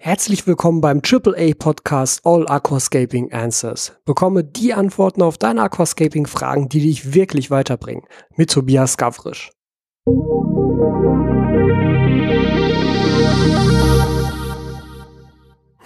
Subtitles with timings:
[0.00, 3.96] Herzlich willkommen beim AAA Podcast All Aquascaping Answers.
[4.04, 8.02] Bekomme die Antworten auf deine Aquascaping Fragen, die dich wirklich weiterbringen.
[8.36, 9.52] Mit Tobias Gavrisch.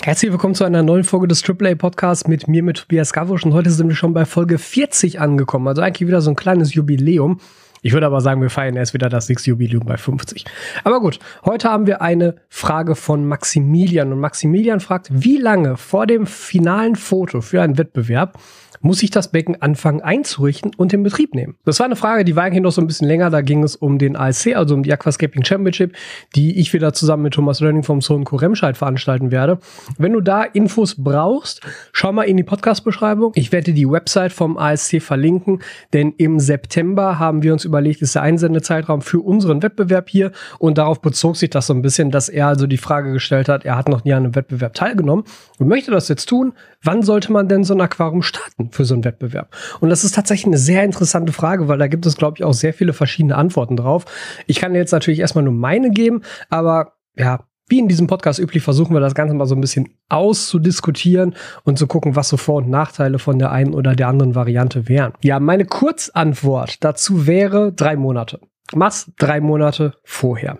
[0.03, 3.45] Herzlich willkommen zu einer neuen Folge des AAA Podcasts mit mir, mit Tobias Gavrisch.
[3.45, 5.69] Und heute sind wir schon bei Folge 40 angekommen.
[5.69, 7.41] Also eigentlich wieder so ein kleines Jubiläum.
[7.83, 10.45] Ich würde aber sagen, wir feiern erst wieder das nächste Jubiläum bei 50.
[10.85, 14.12] Aber gut, heute haben wir eine Frage von Maximilian.
[14.12, 18.38] Und Maximilian fragt, wie lange vor dem finalen Foto für einen Wettbewerb
[18.80, 21.56] muss ich das Becken anfangen einzurichten und in Betrieb nehmen?
[21.64, 23.30] Das war eine Frage, die war eigentlich noch so ein bisschen länger.
[23.30, 25.95] Da ging es um den ASC, also um die Aquascaping Championship,
[26.34, 29.59] die ich wieder zusammen mit Thomas Learning vom Sohn Remscheid veranstalten werde.
[29.98, 31.60] Wenn du da Infos brauchst,
[31.92, 33.32] schau mal in die Podcast-Beschreibung.
[33.34, 35.60] Ich werde die Website vom ASC verlinken,
[35.92, 40.79] denn im September haben wir uns überlegt, ist der Einsendezeitraum für unseren Wettbewerb hier und
[40.79, 43.76] darauf bezog sich das so ein bisschen, dass er also die Frage gestellt hat, er
[43.76, 45.24] hat noch nie an einem Wettbewerb teilgenommen
[45.59, 46.52] und möchte das jetzt tun.
[46.82, 48.68] Wann sollte man denn so ein Aquarium starten?
[48.71, 49.55] Für so einen Wettbewerb?
[49.80, 52.55] Und das ist tatsächlich eine sehr interessante Frage, weil da gibt es, glaube ich, auch
[52.55, 54.05] sehr viele verschiedene Antworten drauf.
[54.47, 58.63] Ich kann jetzt natürlich erstmal nur meine geben, aber ja, wie in diesem Podcast üblich
[58.63, 62.57] versuchen wir das Ganze mal so ein bisschen auszudiskutieren und zu gucken, was so Vor-
[62.57, 65.12] und Nachteile von der einen oder der anderen Variante wären.
[65.22, 68.41] Ja, meine Kurzantwort dazu wäre drei Monate.
[68.75, 70.59] Mach's drei Monate vorher.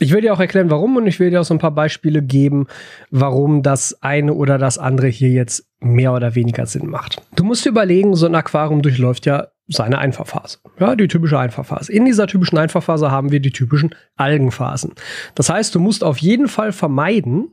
[0.00, 2.22] Ich will dir auch erklären, warum und ich will dir auch so ein paar Beispiele
[2.22, 2.66] geben,
[3.10, 7.22] warum das eine oder das andere hier jetzt mehr oder weniger Sinn macht.
[7.36, 10.58] Du musst dir überlegen, so ein Aquarium durchläuft ja seine Einfahrphase.
[10.78, 11.92] Ja, die typische Einfahrphase.
[11.92, 14.92] In dieser typischen Einfahrphase haben wir die typischen Algenphasen.
[15.34, 17.48] Das heißt, du musst auf jeden Fall vermeiden,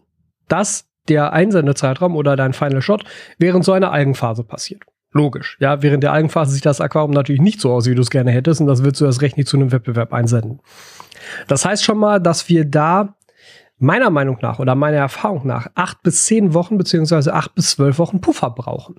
[0.47, 3.03] dass der Einsendezeitraum oder dein Final Shot
[3.37, 4.83] während so einer Algenphase passiert.
[5.17, 5.57] Logisch.
[5.59, 8.31] Ja, während der Algenphase sieht das Aquarium natürlich nicht so aus, wie du es gerne
[8.31, 10.59] hättest, und das willst du erst recht nicht zu einem Wettbewerb einsenden.
[11.47, 13.15] Das heißt schon mal, dass wir da
[13.79, 17.99] meiner Meinung nach oder meiner Erfahrung nach acht bis zehn Wochen beziehungsweise acht bis zwölf
[17.99, 18.95] Wochen Puffer brauchen.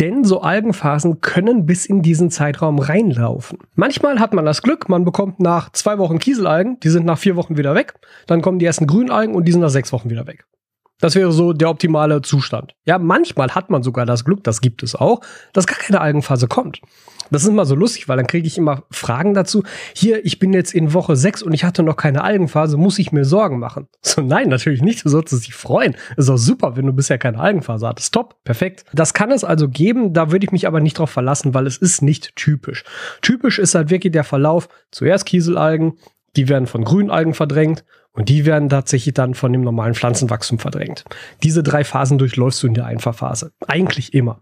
[0.00, 3.58] Denn so Algenphasen können bis in diesen Zeitraum reinlaufen.
[3.74, 7.36] Manchmal hat man das Glück, man bekommt nach zwei Wochen Kieselalgen, die sind nach vier
[7.36, 7.94] Wochen wieder weg.
[8.26, 10.44] Dann kommen die ersten Grünalgen und die sind nach sechs Wochen wieder weg.
[11.00, 12.74] Das wäre so der optimale Zustand.
[12.84, 15.20] Ja, manchmal hat man sogar das Glück, das gibt es auch,
[15.52, 16.80] dass gar keine Algenphase kommt.
[17.30, 19.62] Das ist immer so lustig, weil dann kriege ich immer Fragen dazu.
[19.94, 23.12] Hier, ich bin jetzt in Woche 6 und ich hatte noch keine Algenphase, muss ich
[23.12, 23.88] mir Sorgen machen?
[24.08, 25.04] So, nein, natürlich nicht.
[25.04, 25.94] Du solltest dich freuen.
[26.16, 28.14] ist auch super, wenn du bisher keine Algenphase hattest.
[28.14, 28.84] Top, perfekt.
[28.94, 31.76] Das kann es also geben, da würde ich mich aber nicht drauf verlassen, weil es
[31.76, 32.84] ist nicht typisch.
[33.20, 35.98] Typisch ist halt wirklich der Verlauf, zuerst Kieselalgen,
[36.36, 37.84] die werden von Grünalgen verdrängt
[38.18, 41.04] und die werden tatsächlich dann von dem normalen Pflanzenwachstum verdrängt.
[41.44, 43.52] Diese drei Phasen durchläufst du in der Einfahrphase.
[43.68, 44.40] Eigentlich immer.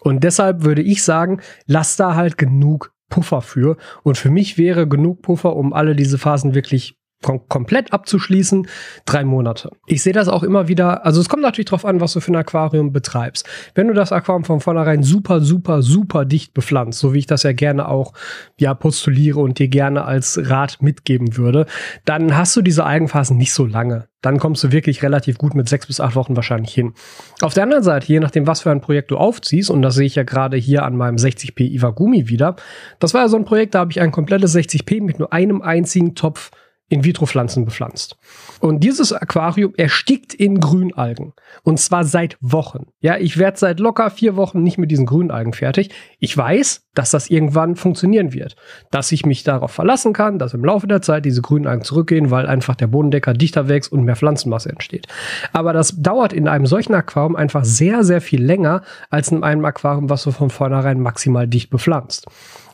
[0.00, 3.76] Und deshalb würde ich sagen, lass da halt genug Puffer für.
[4.02, 8.68] Und für mich wäre genug Puffer, um alle diese Phasen wirklich kom komplett abzuschließen,
[9.04, 9.70] drei Monate.
[9.86, 12.32] Ich sehe das auch immer wieder, also es kommt natürlich drauf an, was du für
[12.32, 13.48] ein Aquarium betreibst.
[13.74, 17.42] Wenn du das Aquarium von vornherein super, super, super dicht bepflanzt, so wie ich das
[17.42, 18.12] ja gerne auch
[18.56, 21.66] ja postuliere und dir gerne als Rat mitgeben würde,
[22.04, 24.06] dann hast du diese Algenphasen nicht so lange.
[24.20, 26.94] Dann kommst du wirklich relativ gut mit sechs bis acht Wochen wahrscheinlich hin.
[27.40, 30.06] Auf der anderen Seite, je nachdem, was für ein Projekt du aufziehst, und das sehe
[30.06, 32.56] ich ja gerade hier an meinem 60p Iwagumi wieder,
[32.98, 35.62] das war ja so ein Projekt, da habe ich ein komplettes 60p mit nur einem
[35.62, 36.50] einzigen Topf
[36.88, 38.16] in-vitro-Pflanzen bepflanzt.
[38.60, 41.34] Und dieses Aquarium erstickt in Grünalgen.
[41.62, 42.86] Und zwar seit Wochen.
[43.00, 45.90] Ja, ich werde seit locker vier Wochen nicht mit diesen Grünalgen fertig.
[46.18, 48.56] Ich weiß, dass das irgendwann funktionieren wird.
[48.90, 52.46] Dass ich mich darauf verlassen kann, dass im Laufe der Zeit diese Grünalgen zurückgehen, weil
[52.46, 55.06] einfach der Bodendecker dichter wächst und mehr Pflanzenmasse entsteht.
[55.52, 59.64] Aber das dauert in einem solchen Aquarium einfach sehr, sehr viel länger als in einem
[59.64, 62.26] Aquarium, was du von vornherein maximal dicht bepflanzt.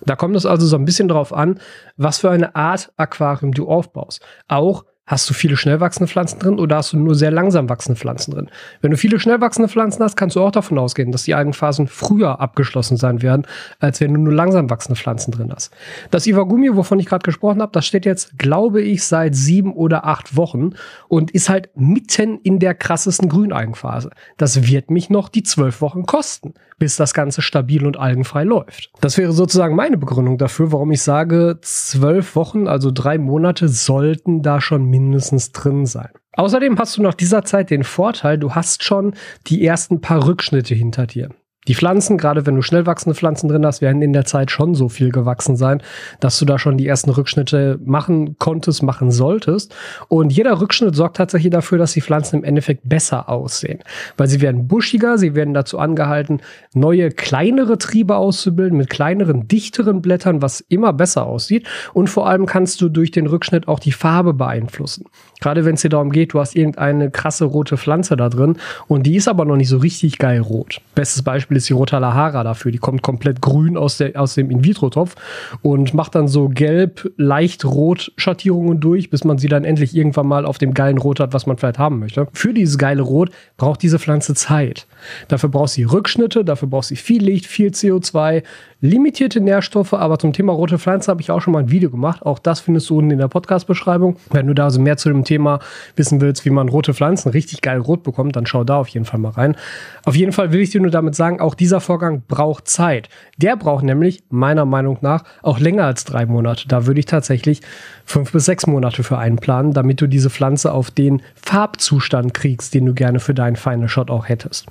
[0.07, 1.61] Da kommt es also so ein bisschen drauf an,
[1.97, 4.25] was für eine Art Aquarium du aufbaust.
[4.49, 8.01] Auch Hast du viele schnell wachsende Pflanzen drin oder hast du nur sehr langsam wachsende
[8.01, 8.49] Pflanzen drin?
[8.81, 11.89] Wenn du viele schnell wachsende Pflanzen hast, kannst du auch davon ausgehen, dass die Algenphasen
[11.89, 13.47] früher abgeschlossen sein werden,
[13.81, 15.75] als wenn du nur langsam wachsende Pflanzen drin hast.
[16.11, 20.07] Das Iwagumi, wovon ich gerade gesprochen habe, das steht jetzt, glaube ich, seit sieben oder
[20.07, 20.71] acht Wochen
[21.09, 24.09] und ist halt mitten in der krassesten Grünalgenphase.
[24.39, 28.91] Das wird mich noch die zwölf Wochen kosten, bis das Ganze stabil und algenfrei läuft.
[29.03, 34.41] Das wäre sozusagen meine Begründung dafür, warum ich sage, zwölf Wochen, also drei Monate, sollten
[34.41, 36.11] da schon mindestens drin sein.
[36.33, 39.15] Außerdem hast du nach dieser Zeit den Vorteil, du hast schon
[39.47, 41.31] die ersten paar Rückschnitte hinter dir.
[41.67, 44.75] Die Pflanzen, gerade wenn du schnell wachsende Pflanzen drin hast, werden in der Zeit schon
[44.75, 45.83] so viel gewachsen sein,
[46.21, 49.75] dass du da schon die ersten Rückschnitte machen konntest, machen solltest.
[50.09, 53.81] Und jeder Rückschnitt sorgt tatsächlich dafür, dass die Pflanzen im Endeffekt besser aussehen.
[54.19, 56.41] Weil sie werden buschiger, sie werden dazu angehalten,
[56.75, 61.67] neue, kleinere Triebe auszubilden mit kleineren, dichteren Blättern, was immer besser aussieht.
[61.95, 65.07] Und vor allem kannst du durch den Rückschnitt auch die Farbe beeinflussen.
[65.41, 68.57] Gerade wenn es dir darum geht, du hast irgendeine krasse rote Pflanze da drin
[68.87, 70.81] und die ist aber noch nicht so richtig geil rot.
[70.95, 72.73] Bestes Beispiel ist die Rotalahara dafür.
[72.73, 75.15] Die kommt komplett grün aus, der, aus dem In-vitro-Topf
[75.63, 80.27] und macht dann so gelb, leicht rot Schattierungen durch, bis man sie dann endlich irgendwann
[80.27, 82.29] mal auf dem geilen Rot hat, was man vielleicht haben möchte.
[82.33, 84.87] Für dieses geile Rot braucht diese Pflanze Zeit.
[85.29, 88.43] Dafür braucht sie Rückschnitte, dafür braucht sie viel Licht, viel CO2,
[88.85, 92.21] limitierte Nährstoffe, aber zum Thema rote Pflanze habe ich auch schon mal ein Video gemacht.
[92.25, 94.17] Auch das findest du unten in der Podcast-Beschreibung.
[94.31, 95.61] Wenn du da also mehr zu dem Thema
[95.97, 99.07] wissen willst, wie man rote Pflanzen richtig geil rot bekommt, dann schau da auf jeden
[99.07, 99.57] Fall mal rein.
[100.05, 103.09] Auf jeden Fall will ich dir nur damit sagen, auch dieser Vorgang braucht Zeit.
[103.39, 106.69] Der braucht nämlich meiner Meinung nach auch länger als drei Monate.
[106.69, 107.63] Da würde ich tatsächlich
[108.05, 112.85] fünf bis sechs Monate für einplanen, damit du diese Pflanze auf den Farbzustand kriegst, den
[112.85, 114.67] du gerne für deinen Final Shot auch hättest.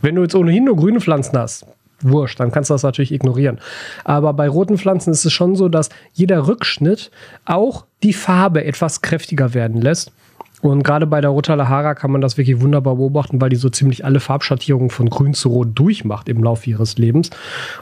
[0.00, 1.66] Wenn du jetzt ohnehin nur grüne Pflanzen hast,
[2.00, 3.58] wurscht, dann kannst du das natürlich ignorieren.
[4.04, 7.10] Aber bei roten Pflanzen ist es schon so, dass jeder Rückschnitt
[7.44, 10.12] auch die Farbe etwas kräftiger werden lässt.
[10.60, 14.04] Und gerade bei der Rotalahara kann man das wirklich wunderbar beobachten, weil die so ziemlich
[14.04, 17.30] alle Farbschattierungen von grün zu rot durchmacht im Laufe ihres Lebens.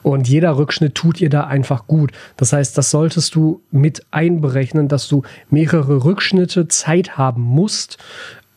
[0.03, 2.13] Und jeder Rückschnitt tut ihr da einfach gut.
[2.37, 7.97] Das heißt, das solltest du mit einberechnen, dass du mehrere Rückschnitte Zeit haben musst,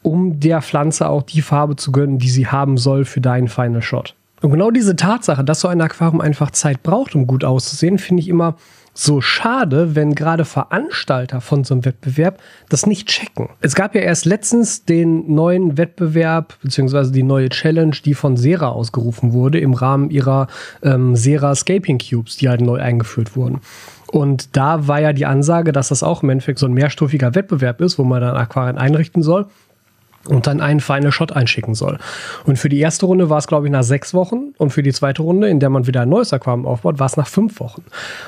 [0.02, 3.82] um der Pflanze auch die Farbe zu gönnen, die sie haben soll für deinen Final
[3.82, 4.16] Shot.
[4.42, 8.22] Und genau diese Tatsache, dass so ein Aquarium einfach Zeit braucht, um gut auszusehen, finde
[8.22, 8.56] ich immer
[8.94, 13.50] so schade, wenn gerade Veranstalter von so einem Wettbewerb das nicht checken.
[13.62, 18.70] Es gab ja erst letztens den neuen Wettbewerb beziehungsweise die neue Challenge, die von Sera
[18.70, 20.48] ausgerufen wurde im Rahmen ihrer
[20.84, 23.62] ähm, Sera Scaping Cubes, die halt neu eingeführt wurden.
[24.08, 27.80] Und da war ja die Ansage, dass das auch im Endeffekt so ein mehrstufiger Wettbewerb
[27.80, 29.46] ist, wo man dann Aquarien einrichten soll
[30.28, 31.98] und dann einen Final Shot einschicken soll.
[32.46, 34.92] Und für die erste Runde war es, glaube ich, nach sechs Wochen und für die
[34.92, 37.84] zweite Runde, in der man wieder ein neues Aquarium aufbaut, war es nach fünf Wochen.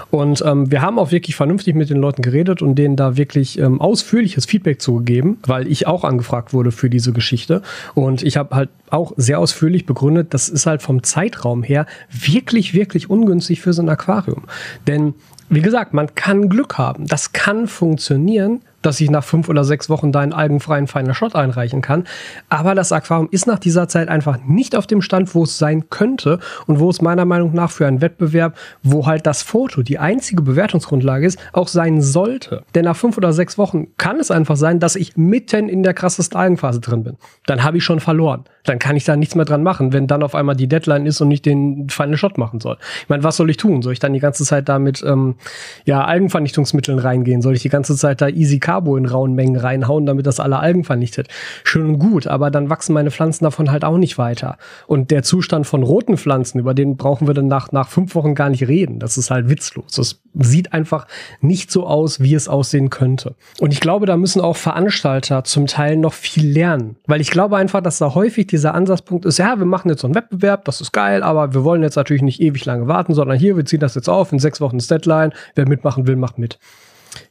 [0.09, 3.59] Und ähm, wir haben auch wirklich vernünftig mit den Leuten geredet und denen da wirklich
[3.59, 7.61] ähm, ausführliches Feedback zugegeben, weil ich auch angefragt wurde für diese Geschichte.
[7.93, 12.73] Und ich habe halt auch sehr ausführlich begründet, das ist halt vom Zeitraum her wirklich,
[12.73, 14.43] wirklich ungünstig für so ein Aquarium.
[14.87, 15.13] Denn
[15.51, 17.07] wie gesagt, man kann Glück haben.
[17.07, 21.81] Das kann funktionieren, dass ich nach fünf oder sechs Wochen deinen algenfreien Final Shot einreichen
[21.81, 22.05] kann.
[22.49, 25.89] Aber das Aquarium ist nach dieser Zeit einfach nicht auf dem Stand, wo es sein
[25.89, 29.99] könnte und wo es meiner Meinung nach für einen Wettbewerb, wo halt das Foto die
[29.99, 32.63] einzige Bewertungsgrundlage ist, auch sein sollte.
[32.75, 35.93] Denn nach fünf oder sechs Wochen kann es einfach sein, dass ich mitten in der
[35.93, 37.17] krassesten Algenphase drin bin.
[37.45, 38.45] Dann habe ich schon verloren.
[38.63, 41.19] Dann kann ich da nichts mehr dran machen, wenn dann auf einmal die Deadline ist
[41.21, 42.77] und ich den Final Shot machen soll.
[43.01, 43.81] Ich meine, was soll ich tun?
[43.81, 45.35] Soll ich dann die ganze Zeit da mit ähm,
[45.85, 47.41] ja, Algenvernichtungsmitteln reingehen?
[47.41, 50.59] Soll ich die ganze Zeit da easy Carbo in rauen Mengen reinhauen, damit das alle
[50.59, 51.27] Algen vernichtet.
[51.63, 54.57] Schön und gut, aber dann wachsen meine Pflanzen davon halt auch nicht weiter.
[54.87, 58.35] Und der Zustand von roten Pflanzen, über den brauchen wir dann nach, nach fünf Wochen
[58.35, 58.99] gar nicht reden.
[58.99, 59.93] Das ist halt witzlos.
[59.95, 61.07] Das sieht einfach
[61.41, 63.35] nicht so aus, wie es aussehen könnte.
[63.59, 66.95] Und ich glaube, da müssen auch Veranstalter zum Teil noch viel lernen.
[67.07, 70.07] Weil ich glaube einfach, dass da häufig dieser Ansatzpunkt ist, ja, wir machen jetzt so
[70.07, 73.37] einen Wettbewerb, das ist geil, aber wir wollen jetzt natürlich nicht ewig lange warten, sondern
[73.37, 76.37] hier, wir ziehen das jetzt auf, in sechs Wochen ist Deadline, wer mitmachen will, macht
[76.37, 76.59] mit.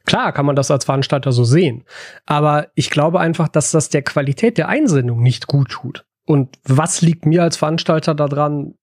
[0.04, 1.84] Klar kann man das als Veranstalter so sehen,
[2.26, 6.04] aber ich glaube einfach, dass das der Qualität der Einsendung nicht gut tut.
[6.26, 8.74] Und was liegt mir als Veranstalter daran,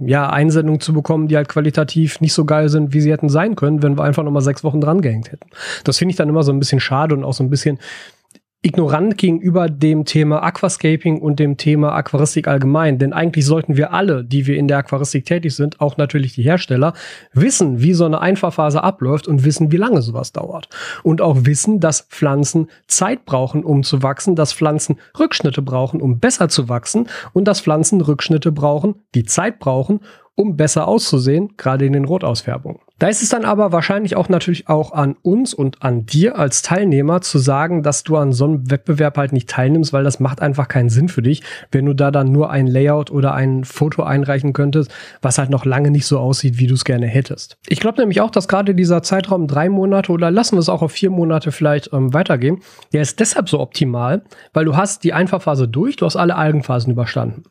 [0.00, 3.54] ja, Einsendungen zu bekommen, die halt qualitativ nicht so geil sind, wie sie hätten sein
[3.54, 5.48] können, wenn wir einfach nochmal sechs Wochen dran gehängt hätten.
[5.84, 7.78] Das finde ich dann immer so ein bisschen schade und auch so ein bisschen,
[8.64, 12.98] ignorant gegenüber dem Thema Aquascaping und dem Thema Aquaristik allgemein.
[12.98, 16.42] Denn eigentlich sollten wir alle, die wir in der Aquaristik tätig sind, auch natürlich die
[16.42, 16.94] Hersteller,
[17.34, 20.68] wissen, wie so eine Einfahrphase abläuft und wissen, wie lange sowas dauert.
[21.02, 26.18] Und auch wissen, dass Pflanzen Zeit brauchen, um zu wachsen, dass Pflanzen Rückschnitte brauchen, um
[26.18, 30.00] besser zu wachsen und dass Pflanzen Rückschnitte brauchen, die Zeit brauchen,
[30.36, 32.80] um besser auszusehen, gerade in den Rotausfärbungen.
[33.00, 36.62] Da ist es dann aber wahrscheinlich auch natürlich auch an uns und an dir als
[36.62, 40.40] Teilnehmer zu sagen, dass du an so einem Wettbewerb halt nicht teilnimmst, weil das macht
[40.40, 44.04] einfach keinen Sinn für dich, wenn du da dann nur ein Layout oder ein Foto
[44.04, 47.56] einreichen könntest, was halt noch lange nicht so aussieht, wie du es gerne hättest.
[47.68, 50.82] Ich glaube nämlich auch, dass gerade dieser Zeitraum drei Monate oder lassen wir es auch
[50.82, 52.60] auf vier Monate vielleicht ähm, weitergehen,
[52.92, 54.22] der ist deshalb so optimal,
[54.52, 57.42] weil du hast die Einfahrphase durch, du hast alle Algenphasen überstanden.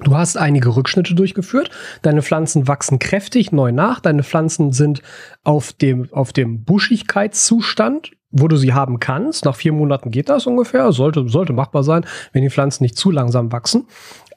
[0.00, 1.70] Du hast einige Rückschnitte durchgeführt.
[2.02, 4.00] Deine Pflanzen wachsen kräftig neu nach.
[4.00, 5.02] Deine Pflanzen sind
[5.42, 9.46] auf dem, auf dem Buschigkeitszustand, wo du sie haben kannst.
[9.46, 10.92] Nach vier Monaten geht das ungefähr.
[10.92, 13.86] Sollte, sollte machbar sein, wenn die Pflanzen nicht zu langsam wachsen.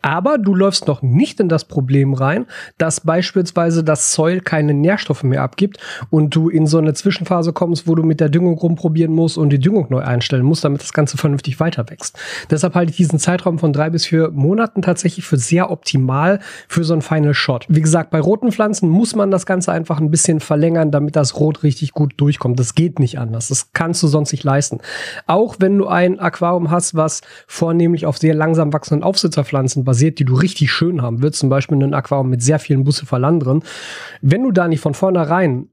[0.01, 2.46] Aber du läufst noch nicht in das Problem rein,
[2.77, 5.77] dass beispielsweise das Soil keine Nährstoffe mehr abgibt
[6.10, 9.50] und du in so eine Zwischenphase kommst, wo du mit der Düngung rumprobieren musst und
[9.50, 12.18] die Düngung neu einstellen musst, damit das Ganze vernünftig weiter wächst.
[12.50, 16.84] Deshalb halte ich diesen Zeitraum von drei bis vier Monaten tatsächlich für sehr optimal für
[16.84, 17.65] so ein Final Shot.
[17.68, 21.39] Wie gesagt, bei roten Pflanzen muss man das Ganze einfach ein bisschen verlängern, damit das
[21.39, 22.60] Rot richtig gut durchkommt.
[22.60, 23.50] Das geht nicht anders.
[23.50, 24.79] Das kannst du sonst nicht leisten.
[25.27, 30.25] Auch wenn du ein Aquarium hast, was vornehmlich auf sehr langsam wachsenden Aufsitzerpflanzen basiert, die
[30.25, 33.63] du richtig schön haben willst, zum Beispiel ein Aquarium mit sehr vielen Bucephalan drin,
[34.22, 35.69] wenn du da nicht von vornherein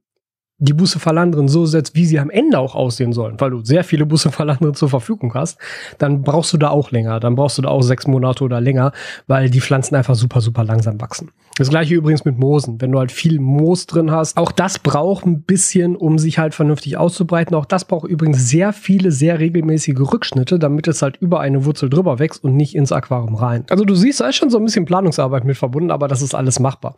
[0.59, 4.07] die Bucephalandren so setzt, wie sie am Ende auch aussehen sollen, weil du sehr viele
[4.07, 5.59] Bucephalandren zur Verfügung hast,
[5.99, 7.21] dann brauchst du da auch länger.
[7.21, 8.93] Dann brauchst du da auch sechs Monate oder länger,
[9.27, 11.31] weil die Pflanzen einfach super, super langsam wachsen.
[11.57, 12.81] Das gleiche übrigens mit Moosen.
[12.81, 16.55] Wenn du halt viel Moos drin hast, auch das braucht ein bisschen, um sich halt
[16.55, 17.55] vernünftig auszubreiten.
[17.55, 21.91] Auch das braucht übrigens sehr viele, sehr regelmäßige Rückschnitte, damit es halt über eine Wurzel
[21.91, 23.65] drüber wächst und nicht ins Aquarium rein.
[23.69, 26.35] Also du siehst, da ist schon so ein bisschen Planungsarbeit mit verbunden, aber das ist
[26.35, 26.97] alles machbar.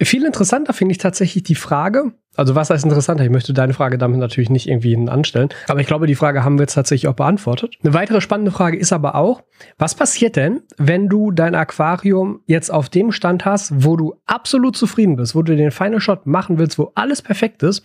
[0.00, 3.24] Viel interessanter finde ich tatsächlich die Frage, also was heißt interessanter?
[3.24, 5.48] Ich möchte deine Frage damit natürlich nicht irgendwie anstellen.
[5.68, 7.76] Aber ich glaube, die Frage haben wir jetzt tatsächlich auch beantwortet.
[7.82, 9.42] Eine weitere spannende Frage ist aber auch,
[9.78, 14.76] was passiert denn, wenn du dein Aquarium jetzt auf dem Stand hast, wo du absolut
[14.76, 17.84] zufrieden bist, wo du den Final Shot machen willst, wo alles perfekt ist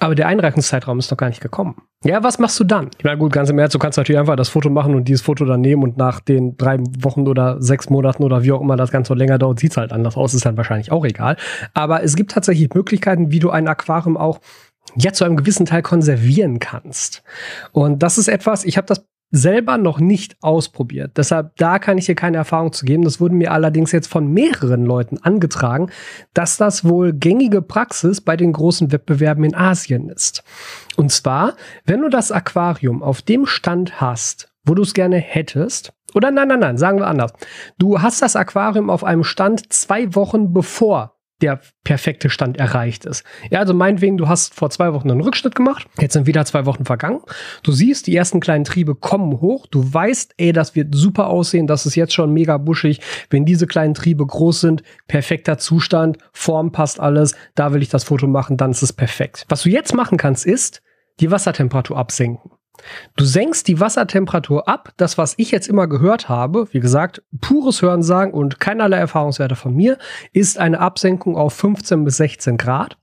[0.00, 1.82] aber der Einreichungszeitraum ist noch gar nicht gekommen.
[2.04, 2.90] Ja, was machst du dann?
[2.98, 5.22] Ich meine, gut, ganz im Ernst, du kannst natürlich einfach das Foto machen und dieses
[5.22, 8.76] Foto dann nehmen und nach den drei Wochen oder sechs Monaten oder wie auch immer
[8.76, 11.36] das Ganze länger dauert, sieht es halt anders aus, ist dann wahrscheinlich auch egal.
[11.74, 14.40] Aber es gibt tatsächlich Möglichkeiten, wie du ein Aquarium auch
[14.94, 17.22] ja zu einem gewissen Teil konservieren kannst.
[17.72, 21.16] Und das ist etwas, ich habe das selber noch nicht ausprobiert.
[21.16, 23.04] Deshalb, da kann ich hier keine Erfahrung zu geben.
[23.04, 25.90] Das wurde mir allerdings jetzt von mehreren Leuten angetragen,
[26.32, 30.44] dass das wohl gängige Praxis bei den großen Wettbewerben in Asien ist.
[30.96, 31.54] Und zwar,
[31.84, 36.48] wenn du das Aquarium auf dem Stand hast, wo du es gerne hättest, oder nein,
[36.48, 37.32] nein, nein, sagen wir anders.
[37.78, 43.24] Du hast das Aquarium auf einem Stand zwei Wochen bevor der perfekte Stand erreicht ist.
[43.50, 46.64] Ja, also meinetwegen, du hast vor zwei Wochen einen Rückschnitt gemacht, jetzt sind wieder zwei
[46.64, 47.20] Wochen vergangen.
[47.62, 49.66] Du siehst, die ersten kleinen Triebe kommen hoch.
[49.66, 53.00] Du weißt, ey, das wird super aussehen, das ist jetzt schon mega buschig.
[53.28, 58.04] Wenn diese kleinen Triebe groß sind, perfekter Zustand, Form passt alles, da will ich das
[58.04, 59.44] Foto machen, dann ist es perfekt.
[59.48, 60.82] Was du jetzt machen kannst, ist
[61.20, 62.50] die Wassertemperatur absenken.
[63.16, 64.92] Du senkst die Wassertemperatur ab.
[64.96, 69.74] Das, was ich jetzt immer gehört habe, wie gesagt, pures Hörensagen und keinerlei Erfahrungswerte von
[69.74, 69.98] mir,
[70.32, 72.98] ist eine Absenkung auf 15 bis 16 Grad.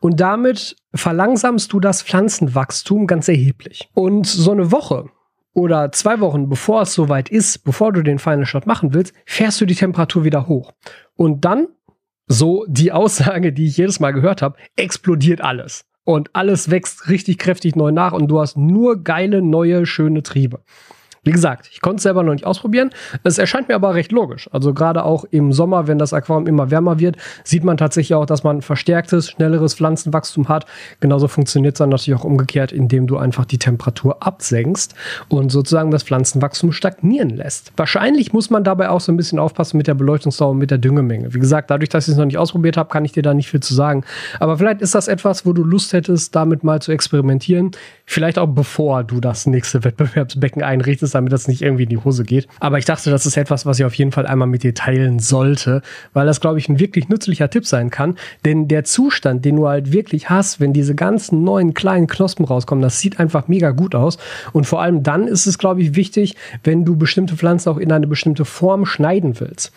[0.00, 3.90] Und damit verlangsamst du das Pflanzenwachstum ganz erheblich.
[3.94, 5.06] Und so eine Woche
[5.52, 9.60] oder zwei Wochen bevor es soweit ist, bevor du den Final Shot machen willst, fährst
[9.60, 10.72] du die Temperatur wieder hoch.
[11.16, 11.68] Und dann,
[12.26, 17.36] so die Aussage, die ich jedes Mal gehört habe, explodiert alles und alles wächst richtig
[17.36, 20.60] kräftig neu nach und du hast nur geile, neue, schöne Triebe.
[21.24, 22.90] Wie gesagt, ich konnte es selber noch nicht ausprobieren.
[23.24, 24.48] Es erscheint mir aber recht logisch.
[24.52, 28.26] Also gerade auch im Sommer, wenn das Aquarium immer wärmer wird, sieht man tatsächlich auch,
[28.26, 30.66] dass man verstärktes, schnelleres Pflanzenwachstum hat.
[31.00, 34.94] Genauso funktioniert es dann natürlich auch umgekehrt, indem du einfach die Temperatur absenkst
[35.28, 37.72] und sozusagen das Pflanzenwachstum stagnieren lässt.
[37.76, 40.78] Wahrscheinlich muss man dabei auch so ein bisschen aufpassen mit der Beleuchtungsdauer und mit der
[40.78, 41.34] Düngemenge.
[41.34, 43.50] Wie gesagt, dadurch, dass ich es noch nicht ausprobiert habe, kann ich dir da nicht
[43.50, 44.04] viel zu sagen.
[44.40, 47.72] Aber vielleicht ist das etwas, wo du Lust hättest, damit mal zu experimentieren.
[48.10, 52.24] Vielleicht auch bevor du das nächste Wettbewerbsbecken einrichtest, damit das nicht irgendwie in die Hose
[52.24, 52.48] geht.
[52.58, 55.18] Aber ich dachte, das ist etwas, was ich auf jeden Fall einmal mit dir teilen
[55.18, 55.82] sollte,
[56.14, 58.16] weil das, glaube ich, ein wirklich nützlicher Tipp sein kann.
[58.46, 62.80] Denn der Zustand, den du halt wirklich hast, wenn diese ganzen neuen kleinen Knospen rauskommen,
[62.80, 64.16] das sieht einfach mega gut aus.
[64.54, 66.34] Und vor allem dann ist es, glaube ich, wichtig,
[66.64, 69.70] wenn du bestimmte Pflanzen auch in eine bestimmte Form schneiden willst.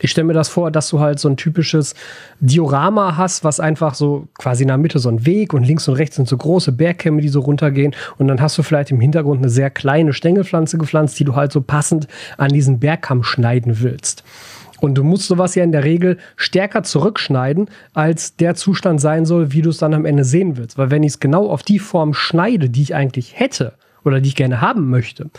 [0.00, 1.94] Ich stelle mir das vor, dass du halt so ein typisches
[2.40, 5.94] Diorama hast, was einfach so quasi in der Mitte so ein Weg und links und
[5.94, 7.94] rechts sind so große Bergkämme, die so runtergehen.
[8.16, 11.52] Und dann hast du vielleicht im Hintergrund eine sehr kleine Stängelpflanze gepflanzt, die du halt
[11.52, 14.22] so passend an diesen Bergkamm schneiden willst.
[14.80, 19.52] Und du musst sowas ja in der Regel stärker zurückschneiden, als der Zustand sein soll,
[19.52, 20.78] wie du es dann am Ende sehen willst.
[20.78, 23.74] Weil wenn ich es genau auf die Form schneide, die ich eigentlich hätte,
[24.04, 25.30] oder die ich gerne haben möchte,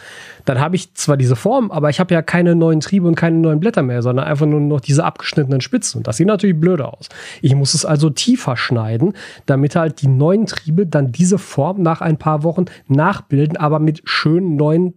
[0.45, 3.37] dann habe ich zwar diese Form, aber ich habe ja keine neuen Triebe und keine
[3.37, 5.99] neuen Blätter mehr, sondern einfach nur noch diese abgeschnittenen Spitzen.
[5.99, 7.09] Und das sieht natürlich blöde aus.
[7.41, 9.13] Ich muss es also tiefer schneiden,
[9.45, 14.01] damit halt die neuen Triebe dann diese Form nach ein paar Wochen nachbilden, aber mit
[14.05, 14.93] schönen neuen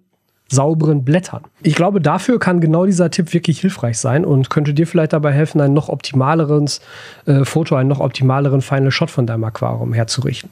[0.52, 1.42] sauberen Blättern.
[1.62, 5.32] Ich glaube, dafür kann genau dieser Tipp wirklich hilfreich sein und könnte dir vielleicht dabei
[5.32, 6.80] helfen, ein noch optimaleres
[7.26, 10.50] äh, Foto, einen noch optimaleren Final Shot von deinem Aquarium herzurichten.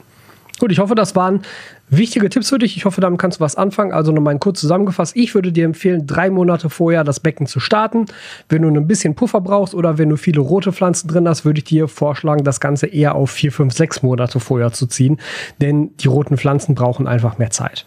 [0.61, 1.41] Gut, ich hoffe, das waren
[1.89, 2.77] wichtige Tipps für dich.
[2.77, 3.93] Ich hoffe, damit kannst du was anfangen.
[3.93, 5.17] Also nochmal kurz zusammengefasst.
[5.17, 8.05] Ich würde dir empfehlen, drei Monate vorher das Becken zu starten.
[8.51, 11.61] Wenn du ein bisschen Puffer brauchst oder wenn du viele rote Pflanzen drin hast, würde
[11.61, 15.19] ich dir vorschlagen, das Ganze eher auf vier, fünf, sechs Monate vorher zu ziehen.
[15.63, 17.87] Denn die roten Pflanzen brauchen einfach mehr Zeit.